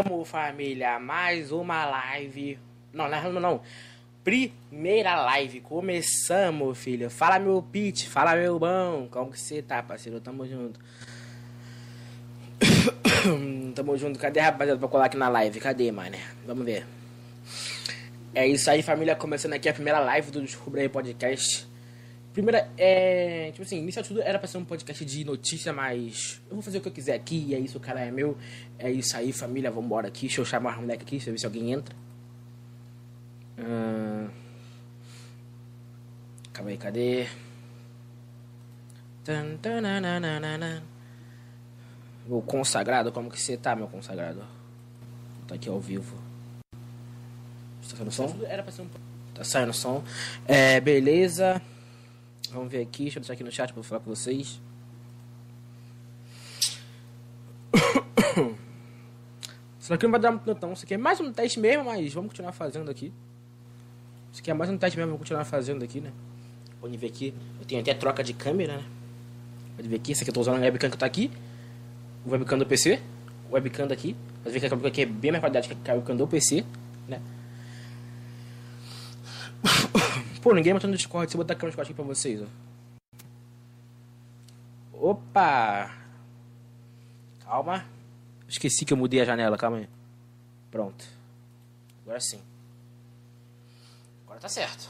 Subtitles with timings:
[0.00, 2.58] Começamos, família, mais uma live.
[2.90, 3.60] Não, não, não.
[4.24, 7.10] Primeira live, começamos, filho.
[7.10, 9.08] Fala meu pitch, fala meu bom.
[9.10, 10.18] Como que você tá, parceiro?
[10.18, 10.80] Tamo junto.
[13.74, 14.18] Tamo junto.
[14.18, 15.60] Cadê, rapaziada, pra colar aqui na live?
[15.60, 16.16] Cadê, mano?
[16.46, 16.86] Vamos ver.
[18.34, 19.14] É isso aí, família.
[19.14, 21.68] Começando aqui a primeira live do Descubra aí Podcast.
[22.32, 23.50] Primeira, é.
[23.50, 26.40] Tipo assim, inicial tudo era pra ser um podcast de notícia, mas.
[26.48, 28.36] Eu vou fazer o que eu quiser aqui, e é isso, o cara é meu.
[28.78, 30.26] É isso aí, família, vambora aqui.
[30.26, 31.94] Deixa eu chamar o moleque aqui, deixa eu ver se alguém entra.
[33.58, 34.28] Hum...
[36.52, 37.26] Calma aí, cadê?
[42.28, 44.44] O consagrado, como que você tá, meu consagrado?
[45.48, 46.16] Tá aqui ao vivo.
[47.88, 48.38] Tá saindo som?
[48.46, 48.88] Era pra ser um...
[49.34, 50.04] Tá saindo som.
[50.46, 51.60] É, beleza.
[52.52, 54.60] Vamos ver aqui, deixa eu deixar aqui no chat pra falar com vocês.
[59.78, 60.72] Isso aqui não vai dar muito não.
[60.72, 63.12] Isso aqui é mais um teste mesmo, mas vamos continuar fazendo aqui.
[64.32, 66.12] Isso aqui é mais um teste mesmo, vamos continuar fazendo aqui, né?
[66.80, 67.34] Pode ver aqui.
[67.60, 68.84] Eu tenho até troca de câmera, né?
[69.76, 71.30] Pode ver aqui, esse aqui eu tô usando a webcam que tá aqui.
[72.24, 73.00] O webcam do PC.
[73.48, 74.16] O webcam daqui.
[74.42, 76.64] Pode ver que a webcam aqui é bem mais qualidade que a webcam do PC,
[77.08, 77.20] né?
[80.42, 81.26] Pô, ninguém botou no Discord.
[81.26, 82.46] Deixa eu botar aqui no Discord aqui pra vocês, ó.
[84.92, 85.94] Opa!
[87.40, 87.84] Calma.
[88.48, 89.88] Esqueci que eu mudei a janela, calma aí.
[90.70, 91.04] Pronto.
[92.02, 92.40] Agora sim.
[94.24, 94.88] Agora tá certo.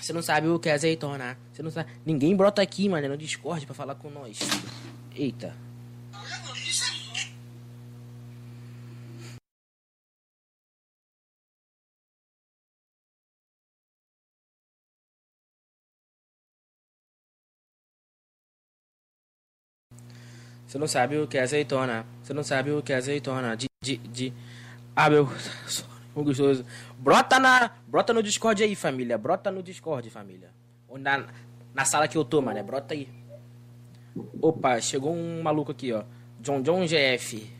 [0.00, 1.36] Você não sabe o que é azeitona.
[1.52, 1.90] Você não sabe.
[2.04, 4.38] Ninguém brota aqui, mano, no Discord pra falar com nós.
[5.14, 5.54] Eita.
[20.68, 22.04] Você não sabe o que é azeitona.
[22.22, 23.56] Você não sabe o que é azeitona.
[23.56, 23.66] De.
[23.80, 24.34] de, de...
[24.94, 25.26] Ah, meu.
[26.14, 26.62] Gostoso.
[26.98, 27.70] Brota na.
[27.86, 29.16] Brota no Discord aí, família.
[29.16, 30.50] Brota no Discord, família.
[30.86, 31.26] Ou na,
[31.72, 32.62] na sala que eu tô, mano.
[32.62, 33.08] Brota aí.
[34.42, 36.04] Opa, chegou um maluco aqui, ó.
[36.38, 37.50] John John GF.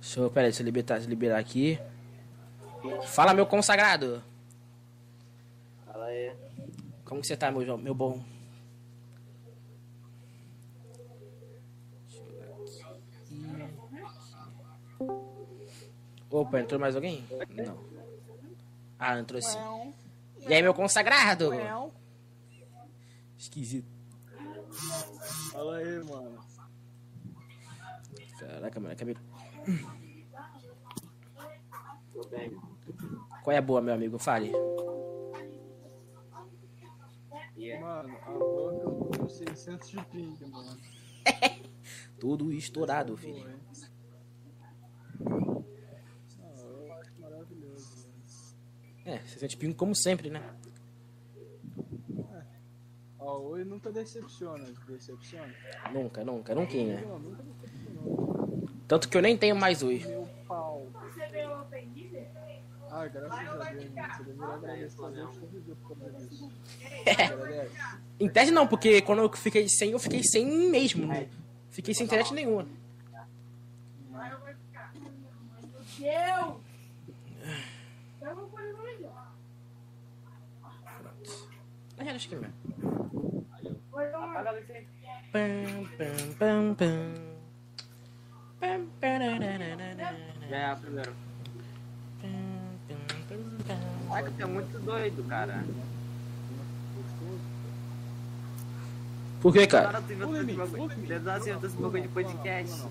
[0.00, 0.30] Deixa eu.
[0.30, 1.78] Pera aí, deixa eu deixa eu liberar aqui.
[3.08, 4.22] Fala, meu consagrado.
[5.84, 6.32] Fala aí.
[7.04, 8.37] Como que você tá, meu, meu bom?
[16.30, 17.24] Opa, entrou mais alguém?
[17.50, 17.78] Não.
[18.98, 19.58] Ah, entrou sim.
[20.46, 21.50] E aí, meu consagrado?
[23.36, 23.88] Esquisito.
[25.52, 26.38] Fala aí, mano.
[28.38, 29.16] Caraca, mano, acabei.
[33.42, 34.18] Qual é a boa, meu amigo?
[34.18, 34.52] Fale.
[37.80, 40.80] Mano, a boca com 600 de ping, mano.
[42.20, 43.40] Tudo estourado, filho.
[43.40, 43.58] Boa, hein?
[46.40, 48.18] Ah, eu acho maravilhoso, mano.
[49.08, 50.42] É, você sente pingo como sempre, né?
[53.18, 55.54] Ó, nunca decepciona, decepciona.
[55.90, 56.76] Nunca, nunca, nunca.
[56.76, 57.02] né?
[58.86, 60.06] Tanto que eu nem tenho mais hoje.
[60.06, 60.86] Meu pau.
[62.90, 63.86] Ah, graças a Deus.
[63.86, 66.52] Você deveria agradecer a Deus todo dia por causa disso.
[68.20, 71.06] Em tese não, porque quando eu fiquei sem, eu fiquei sem mesmo.
[71.06, 71.30] Né?
[71.70, 72.66] Fiquei sem internet nenhuma.
[75.98, 76.60] Eu!
[78.20, 79.32] Eu vou pôr no melhor.
[81.98, 82.38] Acho que é
[84.48, 84.86] a luz aí.
[85.32, 86.74] Pam, pam, pam,
[90.98, 91.04] é.
[94.08, 95.64] Caraca, você é muito doido, cara.
[99.40, 99.88] Por que, cara?
[102.64, 102.88] Tu.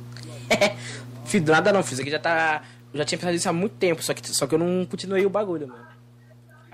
[1.26, 2.62] Fiz do nada não, fiz aqui já tá.
[2.94, 5.26] Eu já tinha pensado isso há muito tempo, só que, só que eu não continuei
[5.26, 5.86] o bagulho, mano.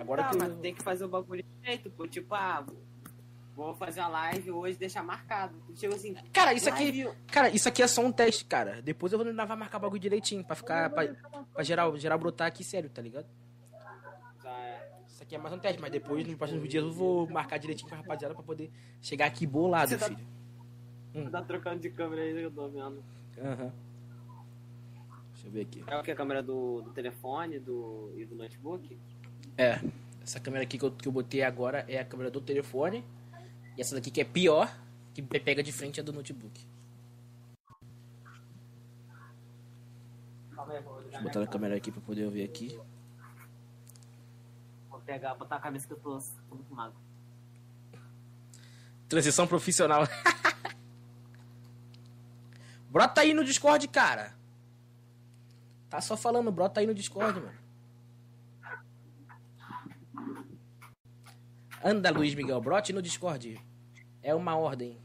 [0.03, 0.37] Agora Tá, que.
[0.37, 2.05] mas tem que fazer o bagulho direito, pô.
[2.07, 2.65] Tipo, ah,
[3.55, 5.55] vou fazer uma live hoje, deixar marcado.
[5.75, 6.83] Tipo assim, Cara, isso aqui.
[7.03, 8.81] live- Cara, isso aqui é só um teste, cara.
[8.81, 10.89] Depois eu vou vai marcar o bagulho direitinho pra ficar.
[10.89, 11.07] pra,
[11.53, 13.25] pra geral, geral brotar aqui sério, tá ligado?
[14.43, 14.91] Já é.
[15.07, 17.87] Isso aqui é mais um teste, mas depois, nos próximos dias, eu vou marcar direitinho
[17.89, 18.71] com a rapaziada pra poder
[19.01, 21.29] chegar aqui bolado, Você tá- filho.
[21.31, 23.03] Tá trocando de câmera aí, eu tô vendo.
[23.37, 23.71] Aham.
[25.33, 25.83] Deixa eu ver aqui.
[25.85, 26.11] É o que?
[26.11, 28.97] A câmera do, do telefone do, e do notebook?
[29.57, 29.79] É.
[30.23, 33.03] Essa câmera aqui que eu, que eu botei agora é a câmera do telefone.
[33.77, 34.73] E essa daqui que é pior,
[35.13, 36.65] que pega de frente é do notebook.
[41.13, 42.79] Deixa eu botar a câmera aqui pra poder ver aqui.
[44.89, 46.17] Vou pegar, botar a camisa que eu tô,
[46.49, 46.97] tô muito magro.
[49.09, 50.03] Transição profissional.
[52.89, 54.33] brota aí no Discord, cara.
[55.89, 57.62] Tá só falando, brota aí no Discord, mano.
[61.83, 63.59] Anda, Luiz Miguel, brote no Discord.
[64.21, 64.97] É uma ordem.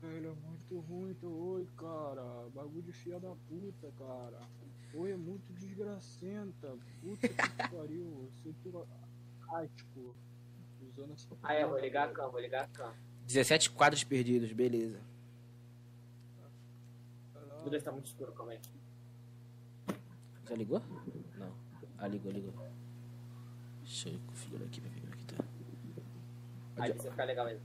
[0.00, 2.48] Velho, é muito ruim teu oi, cara.
[2.54, 4.40] Bagulho de filha da puta, cara.
[4.94, 6.76] Oi é muito desgracenta.
[7.00, 7.34] Puta que
[7.70, 8.30] pariu.
[8.42, 8.86] Cintura
[9.50, 10.14] ático.
[10.88, 12.92] Usando essa Ah, é, vou ligar a cam, vou ligar a cam.
[13.26, 15.00] 17 quadros perdidos, beleza.
[17.58, 18.60] Tudo Deus tá muito escuro, calma aí.
[20.48, 20.82] Já ligou?
[21.38, 21.52] Não.
[22.02, 22.52] Ah, ligou, ligou.
[23.84, 25.36] Deixa eu configurar aqui pra ver como é que tá.
[26.78, 27.62] Aí você ficar legal mesmo.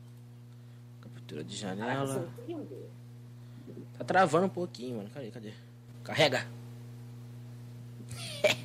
[1.01, 2.29] Captura de Caraca, janela.
[3.97, 5.09] Tá travando um pouquinho, mano.
[5.09, 5.53] Cadê, cadê?
[6.03, 6.47] Carrega!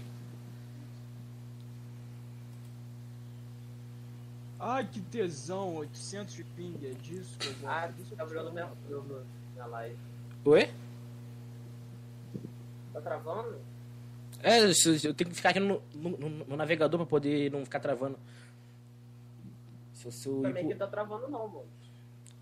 [4.60, 5.76] Ai, que tesão.
[5.76, 6.78] 800 de ping.
[6.84, 7.66] É disso que eu gosto.
[7.66, 8.70] Ah, disso tá que virando eu minha,
[9.54, 9.96] minha live.
[10.44, 10.70] Oi?
[12.92, 13.58] Tá travando?
[14.42, 18.18] É, eu tenho que ficar aqui no, no- no- navegador pra poder não ficar travando.
[19.94, 21.66] Se eu, se eu Também pro- que tá travando não, mano.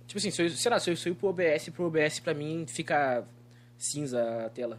[0.07, 2.21] Tipo assim, se eu, sei lá, se eu, se eu ir pro OBS, pro OBS
[2.21, 3.25] pra mim fica
[3.79, 4.79] cinza a tela.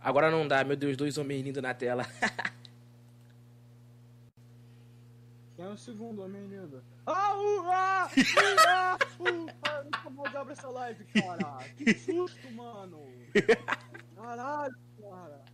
[0.00, 2.06] Agora não dá, meu Deus, dois homens lindos na tela.
[5.56, 6.82] Quem é o segundo homem lindo?
[7.06, 8.08] Ah, ah,
[9.20, 11.58] uh, ah, nunca mais abre essa live, cara.
[11.76, 13.00] Que susto, mano.
[14.16, 15.44] Caralho, cara.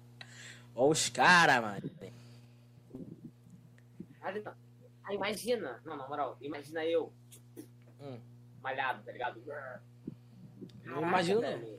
[0.75, 1.91] Ó os caras, mano.
[4.23, 5.81] Ah, imagina.
[5.85, 7.13] Não, na moral, imagina eu,
[8.01, 8.19] Hum.
[8.63, 9.43] malhado, tá ligado?
[10.85, 11.79] Não imagino, não.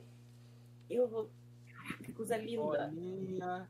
[0.89, 1.29] Eu vou.
[1.73, 2.87] Caraca, que coisa linda.
[2.87, 3.67] Bolinha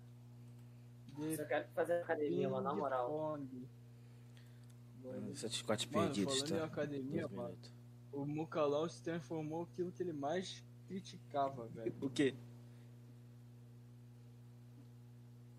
[1.38, 3.39] Só quero fazer academia, mano, na moral.
[5.01, 5.36] Bolinha.
[5.36, 6.65] Sete quatro Mano, perdidos, falando em tá?
[6.65, 7.57] academia, mano,
[8.12, 11.94] o Mucalau se transformou aquilo que ele mais criticava, velho.
[12.01, 12.36] O quê?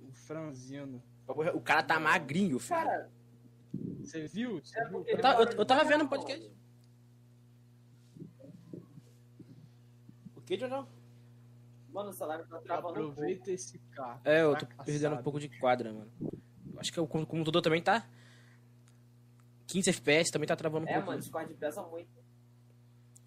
[0.00, 1.02] O franzino.
[1.54, 2.80] O cara tá magrinho, filho.
[2.80, 3.10] Cara,
[4.00, 4.60] Você viu?
[4.62, 5.04] Você é viu?
[5.06, 6.50] Eu mora eu- eu tava no vendo o podcast.
[10.36, 10.86] O que, Jojo?
[11.92, 13.12] Mano, o salário tá travando um pouco.
[13.12, 14.20] Aproveita esse carro.
[14.24, 14.84] É, eu tô fracassado.
[14.86, 16.10] perdendo um pouco de quadra, mano.
[16.76, 18.06] Acho que o com- computador também tá.
[19.72, 21.06] 15 FPS também tá travando um É, pouco.
[21.06, 22.10] mano, o Discord pesa muito.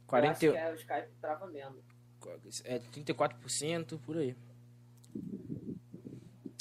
[0.06, 1.84] 40, Eu é, o Skype trava menos.
[2.64, 4.36] é 34% por aí.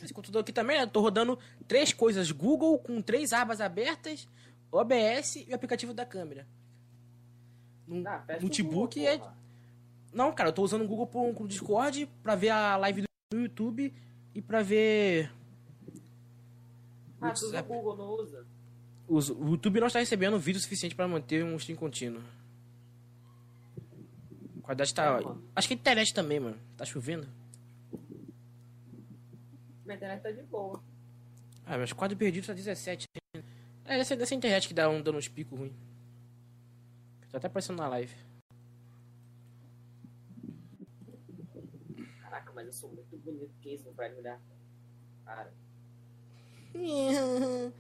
[0.03, 0.87] Esse computador aqui também, né?
[0.87, 1.39] Tô rodando
[1.69, 4.27] três coisas: Google com três abas abertas,
[4.73, 6.47] OBS e o aplicativo da câmera.
[7.87, 9.19] No Ah, notebook Google, é.
[9.19, 9.37] porra.
[10.13, 13.93] Não, cara, eu tô usando o Google pro, Discord pra ver a live do YouTube
[14.35, 15.31] e pra ver.
[17.21, 17.65] Ah, tu usa o.
[17.65, 18.47] Google, não usa?
[19.07, 22.23] Os- O YouTube não está recebendo vídeo suficiente para manter um stream contínuo.
[24.59, 25.05] A qualidade tá.
[25.05, 25.43] É, mano.
[25.55, 26.59] Acho que a internet também, mano.
[26.77, 27.29] Tá chovendo.
[29.85, 30.83] Minha internet tá de boa.
[31.67, 33.07] Ah, meus quadros perdidos tá 17.
[33.85, 35.73] É dessa, dessa internet que dá um, dando uns picos ruins.
[37.31, 38.15] Tá até aparecendo na live.
[42.23, 44.41] Caraca, mas eu sou muito bonito que isso, não vai me dar.
[45.27, 45.53] Cara,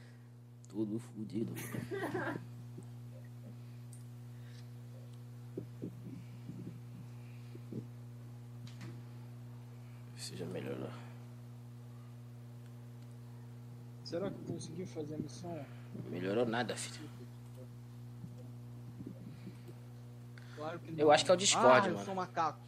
[0.74, 1.54] Tudo fudido.
[10.16, 10.90] Seja melhorou.
[14.02, 15.64] Será que conseguiu fazer a missão?
[16.10, 17.08] Melhorou nada, filho.
[20.56, 20.98] Claro que não.
[20.98, 22.04] Eu acho que é o Discord, ah, eu mano.
[22.04, 22.58] sou macaco.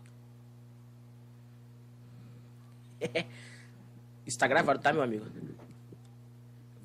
[4.24, 5.26] Isso tá gravado, tá, meu amigo?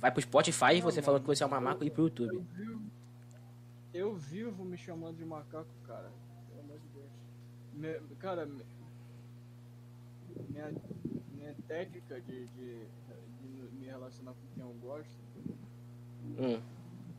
[0.01, 1.19] Vai pro Spotify e você mano.
[1.19, 2.33] que você é um mamaco e pro YouTube.
[2.33, 2.81] Eu vivo,
[3.93, 6.11] eu vivo me chamando de macaco, cara.
[6.49, 7.11] Pelo amor de Deus.
[7.73, 8.65] Me- cara, me-
[10.49, 10.71] minha,
[11.35, 12.85] minha técnica de, de,
[13.41, 15.21] de me relacionar com quem eu gosto
[16.23, 16.59] Hum,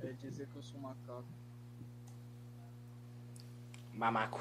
[0.01, 1.25] é dizer que eu sou macaco.
[3.95, 4.41] mamaco.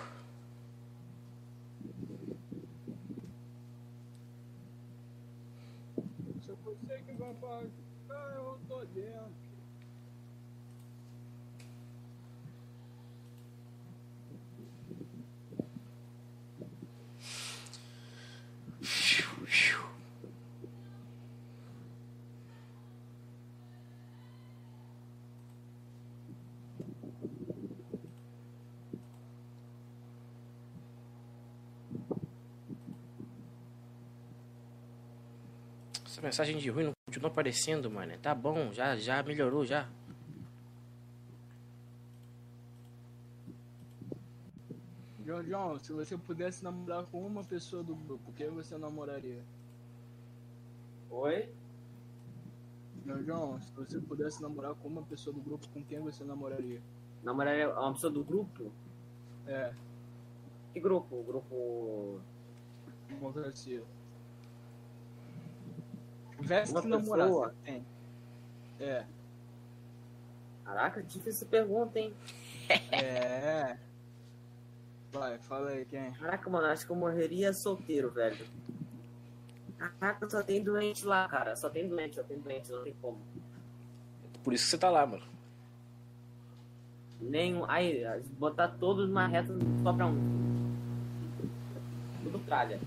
[6.43, 6.51] Se
[7.17, 7.63] vai pagar,
[8.13, 9.50] eu tô dentro.
[36.21, 38.15] Essa mensagem de ruim não continua aparecendo, mano.
[38.19, 39.89] Tá bom, já, já melhorou, já.
[45.25, 49.43] João, João, se você pudesse namorar com uma pessoa do grupo, quem você namoraria?
[51.09, 51.49] Oi?
[53.03, 56.81] João, João, se você pudesse namorar com uma pessoa do grupo, com quem você namoraria?
[57.23, 58.71] Namoraria uma pessoa do grupo?
[59.47, 59.73] É,
[60.71, 61.15] Que grupo?
[61.15, 62.21] O grupo.
[63.07, 63.83] democracia.
[66.41, 67.55] Tivesse Uma que namorar, pessoa?
[67.63, 67.85] tem.
[68.79, 69.05] É,
[70.65, 72.13] Caraca, difícil pergunta, hein?
[72.91, 73.77] é.
[75.11, 76.11] Vai, fala aí quem.
[76.13, 78.45] Caraca, mano, acho que eu morreria solteiro, velho.
[79.77, 81.55] Caraca, só tem doente lá, cara.
[81.57, 83.19] Só tem doente, só tem doente, não tem como.
[84.43, 85.23] Por isso que você tá lá, mano.
[87.19, 87.65] Nenhum.
[87.69, 88.03] Aí,
[88.39, 90.75] botar todos numa reta sobra um.
[92.23, 92.79] Tudo tralha.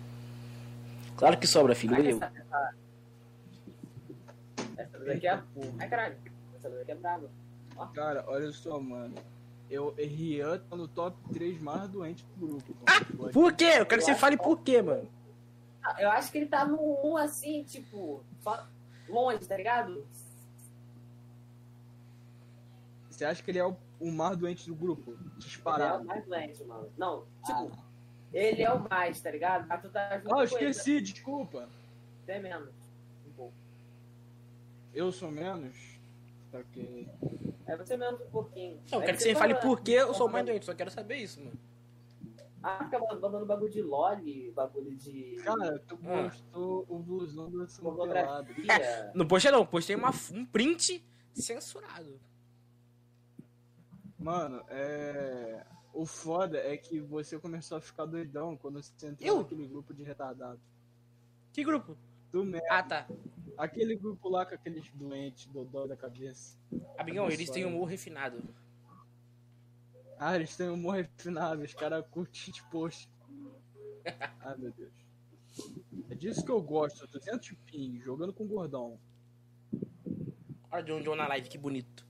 [1.17, 1.95] Claro que sobra, filho.
[1.95, 2.75] Aí, essa, essa,
[5.05, 5.43] essa daqui é.
[5.79, 6.17] Ai, caralho.
[6.57, 7.31] Essa daqui é brava.
[7.95, 9.15] Cara, olha só, mano.
[9.71, 12.75] Eu, Rian tá no top 3 mais doentes do grupo.
[13.19, 13.33] mano.
[13.33, 13.73] Por quê?
[13.79, 15.09] Eu quero que você fale por quê, mano.
[15.83, 18.23] Ah, Eu acho que ele tá no 1 assim, tipo,
[19.09, 20.07] longe, tá ligado?
[23.11, 25.13] Você acha que ele é o, o mais doente do grupo?
[25.13, 26.03] Ele é Disparado.
[26.03, 26.91] o mais doente, mano.
[26.99, 27.71] Não, tipo,
[28.33, 29.67] ele é o mais, tá ligado?
[29.69, 31.69] Mas tu tá junto Ah, eu com ele, esqueci, desculpa.
[32.23, 32.71] Até menos.
[34.95, 35.77] Eu sou menos?
[36.51, 37.09] Tá ok.
[37.67, 38.81] É você menos um pouquinho.
[38.93, 40.65] Eu Aí quero que você fale fala- por que eu sou mais doente.
[40.67, 41.59] Só quero saber isso, mano.
[42.63, 46.23] Ah, fica mandando bagulho de loli, bagulho de Cara, tu Ah.
[46.31, 49.13] postou o blusão do pornografia.
[49.15, 52.19] Não postei não, postei uma, um print censurado.
[54.19, 55.65] Mano, é.
[55.93, 59.39] O foda é que você começou a ficar doidão quando você entrou Eu?
[59.43, 60.59] naquele grupo de retardado.
[61.53, 61.97] Que grupo?
[62.33, 62.67] Tu mesmo.
[62.69, 63.07] Ah, tá.
[63.57, 66.59] Aquele grupo lá com aqueles doentes, dodó da cabeça.
[66.99, 68.43] Amigão, eles têm humor refinado.
[70.19, 73.11] Ah, eles têm humor refinado, os caras curtem de post.
[74.41, 74.93] Ai, meu Deus.
[76.11, 78.99] É disso que eu gosto, 200 ping, jogando com gordão.
[80.71, 82.07] Olha de onde eu na live, que bonito.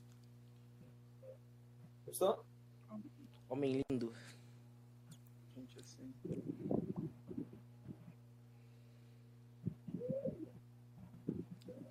[2.06, 2.44] Gostou?
[3.48, 4.12] Homem lindo.
[5.54, 6.14] Gente, assim.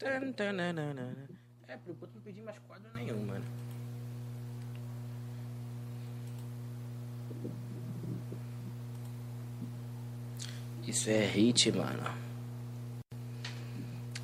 [0.05, 3.45] É, por enquanto não pedi mais quadro nenhum, mano.
[10.85, 12.03] Isso é hit, mano.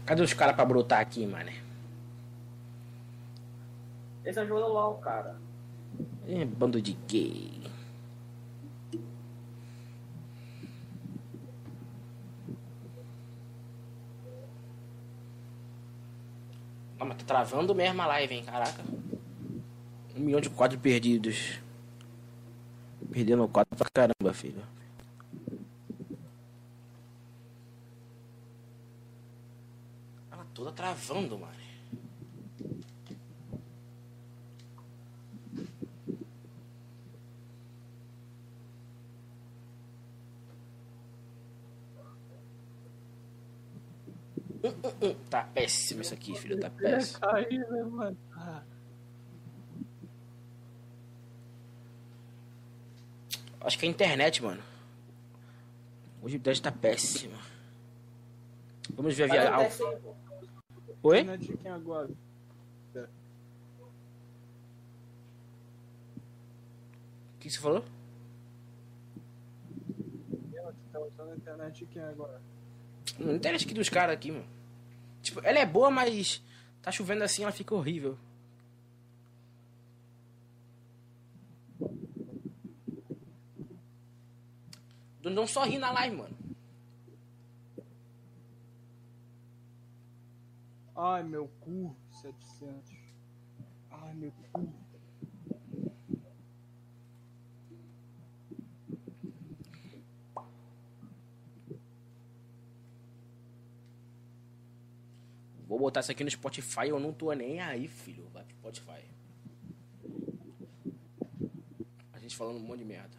[0.05, 1.51] Cadê os caras pra brotar aqui, mano?
[4.25, 5.39] Esse é o LOL, cara.
[6.27, 7.59] Ih, bando de gay.
[16.98, 18.43] Ah, mas tá travando mesmo a live, hein?
[18.43, 18.83] Caraca.
[20.15, 21.59] Um milhão de quadros perdidos.
[23.11, 24.61] Perdendo quadro pra caramba, filho.
[30.31, 31.58] Ela toda travando, mano.
[45.29, 46.59] Tá péssimo isso aqui, filho.
[46.59, 47.19] Tá péssimo.
[47.19, 48.17] Caiu, né, mano?
[48.33, 48.63] Ah,
[53.61, 54.63] Acho que é a internet, mano.
[56.21, 57.37] Hoje o internet tá péssimo.
[58.95, 59.69] Vamos ver a via.
[60.01, 60.15] pô.
[61.09, 61.19] Oi?
[61.19, 62.09] é de quem agora?
[67.35, 67.85] O que você falou?
[70.53, 72.41] Ela que tá usando a internet quem agora?
[73.17, 74.47] Não internet aqui dos caras aqui, mano.
[75.21, 76.41] Tipo, ela é boa, mas
[76.81, 78.17] tá chovendo assim, ela fica horrível.
[85.23, 86.37] Não só ri na live, mano.
[90.95, 92.91] Ai, meu cu, 700.
[93.91, 94.88] Ai, meu cu.
[105.69, 108.27] Vou botar isso aqui no Spotify, eu não tô nem aí, filho.
[108.33, 109.05] Vai pro Spotify.
[112.11, 113.15] A gente falando um monte de merda.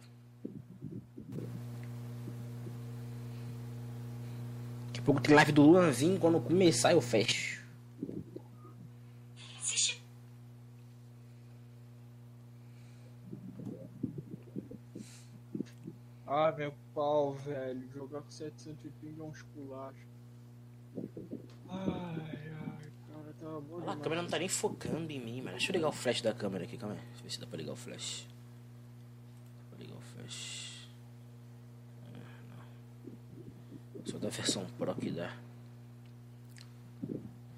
[4.87, 7.65] Daqui a pouco tem live do Luanzinho, quando começar eu fecho.
[16.27, 17.89] Ah, meu pau, velho.
[17.93, 20.10] Jogar com 700 ping é um esculacho.
[23.83, 25.57] Lá, a câmera não tá nem focando em mim, mano.
[25.57, 27.01] Deixa eu ligar o flash da câmera aqui, calma aí.
[27.01, 28.27] Deixa eu ver se dá pra ligar o flash.
[29.69, 30.87] Vou ligar o flash.
[32.05, 32.19] Ah,
[32.49, 34.05] não.
[34.05, 35.35] Só da versão Pro que dá.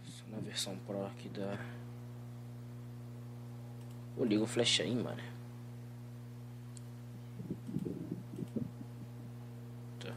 [0.06, 1.60] Só na versão Pro que dá.
[4.16, 5.22] Eu ligo o flash aí, mano.
[10.00, 10.16] Tá.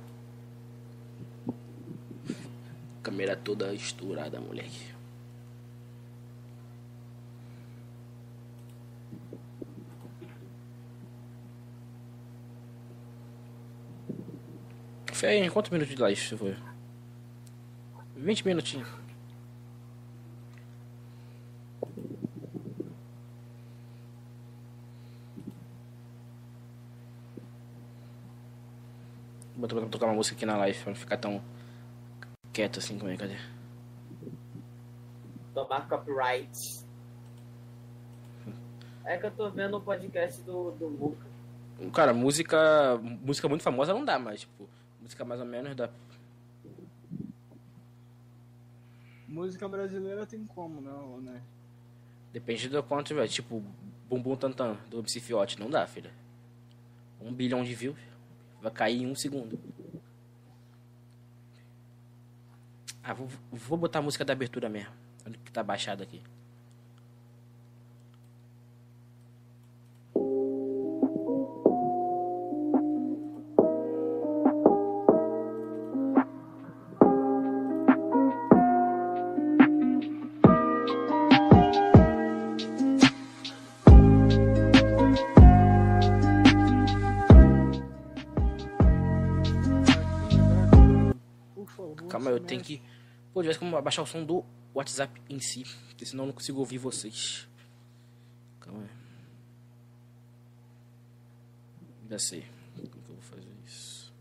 [3.26, 4.94] Câmera toda estourada, moleque.
[15.12, 16.56] Fé quantos minutos de live você foi?
[18.16, 18.88] 20 minutinhos.
[29.56, 31.42] Vou to- tocar uma música aqui na live pra não ficar tão
[32.56, 33.36] quieto assim como é, cadê?
[35.52, 36.86] Tomar copyright.
[39.04, 41.26] É que eu tô vendo o podcast do, do Luca.
[41.92, 42.96] Cara, música.
[43.20, 44.66] Música muito famosa não dá, mas tipo,
[45.02, 45.90] música mais ou menos dá.
[49.28, 51.42] Música brasileira tem como, não, né?
[52.32, 53.28] Depende do quanto tiver.
[53.28, 53.62] Tipo,
[54.08, 55.60] Bumbum Tantan do MC Fiote.
[55.60, 56.10] Não dá, filha.
[57.20, 57.98] Um bilhão de views.
[58.62, 59.58] Vai cair em um segundo.
[63.08, 64.90] Ah, vou, vou botar a música da abertura mesmo.
[65.44, 66.20] Que tá baixado aqui.
[92.08, 92.82] Calma, eu tenho que.
[93.32, 95.64] Pô, tivesse como abaixar o som do WhatsApp em si.
[95.88, 97.48] Porque senão eu não consigo ouvir vocês.
[98.60, 98.88] Calma aí.
[102.08, 102.46] Já sei.
[102.74, 104.12] Como que eu vou fazer isso?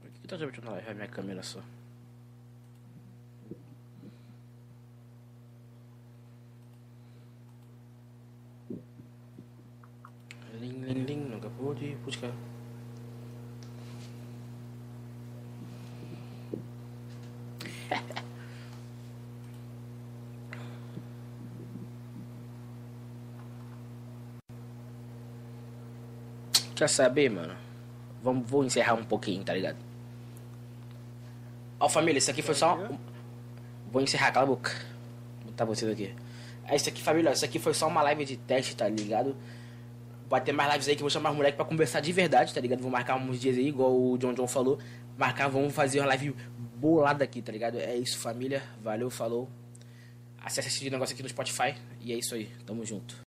[0.00, 0.90] Por que, que tá transmitindo na live?
[0.90, 1.60] A minha câmera só.
[10.60, 12.32] Lim, lim, lim, nunca pude buscar.
[26.74, 27.56] Quer saber, mano?
[28.22, 29.76] Vamos, vou encerrar um pouquinho, tá ligado?
[31.78, 32.88] Ó, família, isso aqui foi só.
[33.90, 34.70] Vou encerrar, cala a boca.
[35.42, 36.14] Vou botar vocês aqui.
[36.66, 37.32] É isso aqui, família.
[37.32, 39.36] Isso aqui foi só uma live de teste, tá ligado?
[40.28, 42.52] Vai ter mais lives aí que eu vou chamar os moleques pra conversar de verdade,
[42.52, 42.80] tá ligado?
[42.80, 44.78] Vou marcar uns dias aí, igual o John John falou.
[45.16, 46.34] Marcar, vamos fazer uma live
[46.76, 47.78] bolada aqui, tá ligado?
[47.78, 48.62] É isso, família.
[48.82, 49.48] Valeu, falou.
[50.42, 51.74] Acesse esse negócio aqui no Spotify.
[52.00, 52.50] E é isso aí.
[52.66, 53.23] Tamo junto.